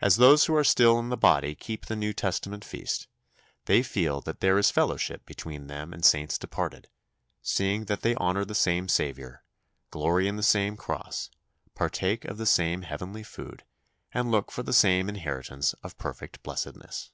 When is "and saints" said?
5.92-6.38